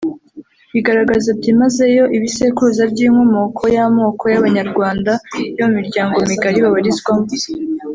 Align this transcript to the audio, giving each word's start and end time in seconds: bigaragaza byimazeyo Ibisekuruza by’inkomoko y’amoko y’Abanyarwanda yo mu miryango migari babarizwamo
bigaragaza 0.73 1.29
byimazeyo 1.39 2.03
Ibisekuruza 2.17 2.83
by’inkomoko 2.91 3.63
y’amoko 3.75 4.23
y’Abanyarwanda 4.33 5.11
yo 5.57 5.63
mu 5.67 5.73
miryango 5.79 6.15
migari 6.29 6.59
babarizwamo 6.65 7.27